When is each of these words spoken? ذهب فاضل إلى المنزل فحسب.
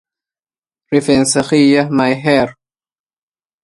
ذهب 0.93 1.01
فاضل 1.01 1.47
إلى 1.53 1.79
المنزل 1.81 2.23
فحسب. 2.23 2.57